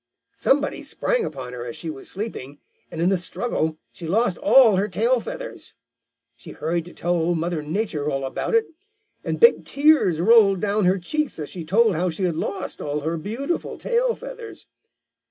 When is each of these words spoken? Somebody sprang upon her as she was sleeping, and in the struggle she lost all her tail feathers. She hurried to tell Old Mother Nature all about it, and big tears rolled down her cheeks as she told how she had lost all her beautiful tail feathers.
Somebody 0.35 0.81
sprang 0.81 1.25
upon 1.25 1.53
her 1.53 1.63
as 1.63 1.75
she 1.75 1.91
was 1.91 2.09
sleeping, 2.09 2.57
and 2.89 2.99
in 2.99 3.09
the 3.09 3.17
struggle 3.17 3.77
she 3.91 4.07
lost 4.07 4.39
all 4.39 4.77
her 4.77 4.87
tail 4.87 5.19
feathers. 5.19 5.75
She 6.35 6.53
hurried 6.53 6.85
to 6.85 6.93
tell 6.93 7.13
Old 7.13 7.37
Mother 7.37 7.61
Nature 7.61 8.09
all 8.09 8.25
about 8.25 8.55
it, 8.55 8.65
and 9.23 9.39
big 9.39 9.63
tears 9.63 10.19
rolled 10.19 10.59
down 10.59 10.85
her 10.85 10.97
cheeks 10.97 11.37
as 11.37 11.51
she 11.51 11.63
told 11.63 11.93
how 11.93 12.09
she 12.09 12.23
had 12.23 12.35
lost 12.35 12.81
all 12.81 13.01
her 13.01 13.15
beautiful 13.15 13.77
tail 13.77 14.15
feathers. 14.15 14.65